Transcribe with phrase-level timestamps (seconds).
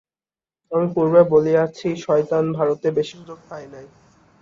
[0.71, 3.85] আমি পূর্বে বলিয়াছি, শয়তান ভারতে বেশী সুযোগ পায় নাই।